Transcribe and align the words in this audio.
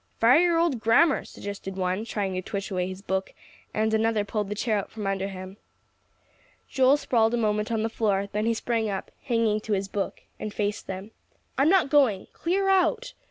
"Fire 0.19 0.39
your 0.39 0.57
old 0.57 0.79
grammar," 0.79 1.23
suggested 1.25 1.75
one, 1.77 2.05
trying 2.05 2.33
to 2.33 2.41
twitch 2.41 2.71
away 2.71 2.87
his 2.87 3.03
book; 3.03 3.35
and 3.71 3.93
another 3.93 4.25
pulled 4.25 4.49
the 4.49 4.55
chair 4.55 4.79
out 4.79 4.89
from 4.89 5.05
under 5.05 5.27
him. 5.27 5.57
Joel 6.67 6.97
sprawled 6.97 7.35
a 7.35 7.37
moment 7.37 7.71
on 7.71 7.83
the 7.83 7.87
floor; 7.87 8.25
then 8.31 8.47
he 8.47 8.55
sprang 8.55 8.89
up, 8.89 9.11
hanging 9.21 9.59
to 9.61 9.73
his 9.73 9.87
book, 9.87 10.21
and 10.39 10.51
faced 10.51 10.87
them. 10.87 11.11
"I'm 11.55 11.69
not 11.69 11.91
going. 11.91 12.25
Clear 12.33 12.67
out." 12.67 13.13